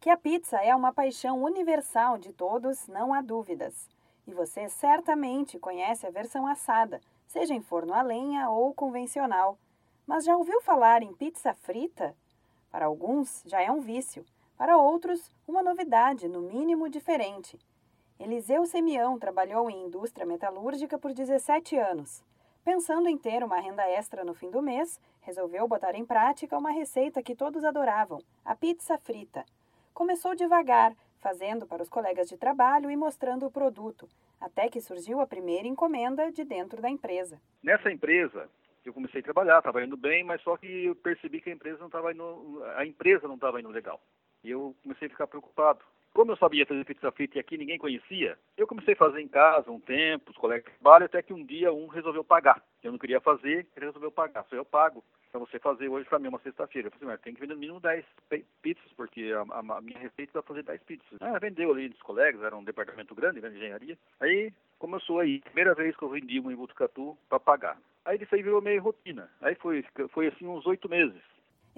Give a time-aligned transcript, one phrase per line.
[0.00, 3.88] Que a pizza é uma paixão universal de todos, não há dúvidas.
[4.28, 9.58] E você certamente conhece a versão assada, seja em forno a lenha ou convencional.
[10.06, 12.14] Mas já ouviu falar em pizza frita?
[12.70, 14.24] Para alguns já é um vício,
[14.56, 17.58] para outros, uma novidade, no mínimo diferente.
[18.20, 22.22] Eliseu Semião trabalhou em indústria metalúrgica por 17 anos.
[22.64, 26.70] Pensando em ter uma renda extra no fim do mês, resolveu botar em prática uma
[26.70, 29.44] receita que todos adoravam: a pizza frita.
[29.98, 34.08] Começou devagar, fazendo para os colegas de trabalho e mostrando o produto,
[34.40, 37.40] até que surgiu a primeira encomenda de dentro da empresa.
[37.60, 38.48] Nessa empresa,
[38.84, 41.80] eu comecei a trabalhar, estava indo bem, mas só que eu percebi que a empresa
[41.80, 44.00] não estava indo, a empresa não estava indo legal.
[44.44, 45.84] E eu comecei a ficar preocupado.
[46.18, 49.28] Como eu sabia fazer pizza frita e aqui ninguém conhecia, eu comecei a fazer em
[49.28, 52.60] casa um tempo, os colegas de trabalho, até que um dia um resolveu pagar.
[52.82, 54.44] Eu não queria fazer, ele resolveu pagar.
[54.50, 56.88] Só eu pago para você fazer hoje para mim uma sexta-feira.
[56.88, 58.04] Eu falei, mas tem que vender no mínimo 10
[58.60, 61.06] pizzas, porque a, a, minha receita vai fazer 10 pizzas.
[61.20, 63.96] Ah, vendeu ali dos colegas, era um departamento grande, de engenharia.
[64.18, 67.78] Aí começou aí, primeira vez que eu vendi uma em Botucatu para pagar.
[68.04, 69.30] Aí isso aí virou meio rotina.
[69.40, 71.22] Aí foi, foi assim uns oito meses.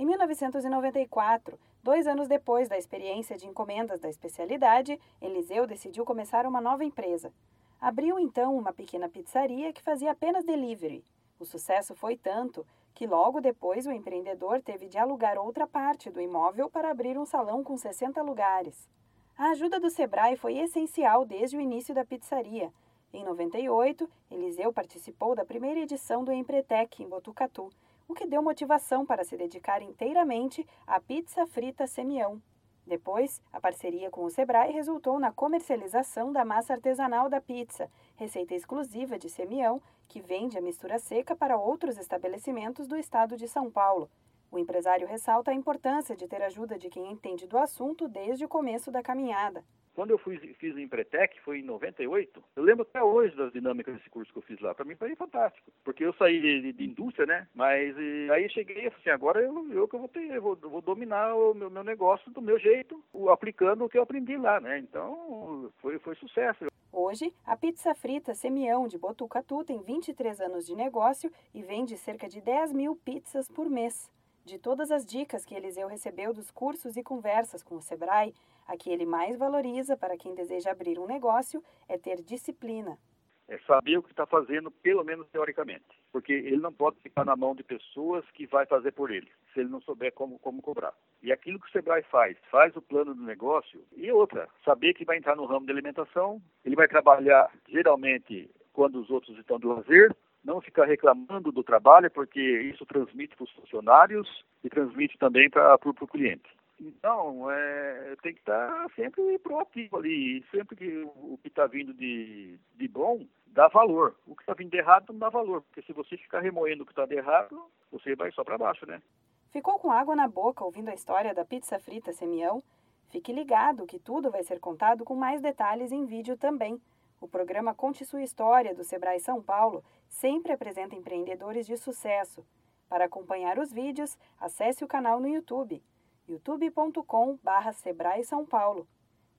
[0.00, 6.58] Em 1994, dois anos depois da experiência de encomendas da especialidade, Eliseu decidiu começar uma
[6.58, 7.30] nova empresa.
[7.78, 11.04] Abriu então uma pequena pizzaria que fazia apenas delivery.
[11.38, 16.18] O sucesso foi tanto que logo depois o empreendedor teve de alugar outra parte do
[16.18, 18.88] imóvel para abrir um salão com 60 lugares.
[19.36, 22.72] A ajuda do Sebrae foi essencial desde o início da pizzaria.
[23.12, 27.70] Em 98, Eliseu participou da primeira edição do Empretec em Botucatu,
[28.10, 32.42] o que deu motivação para se dedicar inteiramente à pizza frita Semião.
[32.84, 38.52] Depois, a parceria com o Sebrae resultou na comercialização da massa artesanal da pizza, receita
[38.52, 43.70] exclusiva de Semião, que vende a mistura seca para outros estabelecimentos do estado de São
[43.70, 44.10] Paulo.
[44.50, 48.48] O empresário ressalta a importância de ter ajuda de quem entende do assunto desde o
[48.48, 49.64] começo da caminhada.
[49.94, 53.94] Quando eu fui, fiz o Empretec, foi em 98, eu lembro até hoje das dinâmicas
[53.94, 54.74] desse curso que eu fiz lá.
[54.74, 57.48] Para mim foi fantástico, porque eu saí de, de indústria, né?
[57.54, 60.80] Mas e, aí cheguei assim, agora eu, eu que eu vou ter, eu vou, vou
[60.80, 64.78] dominar o meu, meu negócio do meu jeito, aplicando o que eu aprendi lá, né?
[64.78, 66.66] Então foi, foi sucesso.
[66.92, 72.28] Hoje, a pizza frita Semião de Botucatu tem 23 anos de negócio e vende cerca
[72.28, 74.10] de 10 mil pizzas por mês.
[74.50, 78.34] De todas as dicas que Eliseu recebeu dos cursos e conversas com o Sebrae,
[78.66, 82.98] a que ele mais valoriza para quem deseja abrir um negócio é ter disciplina.
[83.46, 85.86] É saber o que está fazendo, pelo menos teoricamente.
[86.10, 89.60] Porque ele não pode ficar na mão de pessoas que vai fazer por ele, se
[89.60, 90.94] ele não souber como, como cobrar.
[91.22, 93.86] E aquilo que o Sebrae faz, faz o plano do negócio.
[93.96, 99.00] E outra, saber que vai entrar no ramo de alimentação, ele vai trabalhar geralmente quando
[99.00, 100.12] os outros estão de lazer,
[100.44, 105.78] não ficar reclamando do trabalho, porque isso transmite para os funcionários e transmite também para
[105.84, 106.48] o cliente.
[106.80, 110.42] Então, é, tem que estar sempre proativo ali.
[110.50, 114.16] Sempre que o que está vindo de, de bom, dá valor.
[114.26, 115.60] O que está vindo de errado não dá valor.
[115.62, 118.86] Porque se você ficar remoendo o que está de errado, você vai só para baixo,
[118.86, 119.02] né?
[119.50, 122.62] Ficou com água na boca ouvindo a história da pizza frita Semião?
[123.10, 126.80] Fique ligado que tudo vai ser contado com mais detalhes em vídeo também.
[127.20, 132.44] O programa Conte Sua História do Sebrae São Paulo sempre apresenta empreendedores de sucesso.
[132.88, 135.82] Para acompanhar os vídeos, acesse o canal no YouTube
[136.26, 138.88] youtube.com/barra Sebrae São Paulo.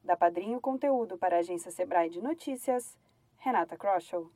[0.04, 2.98] Da Padrinho Conteúdo para a agência Sebrae de Notícias,
[3.38, 4.30] Renata Kroschel.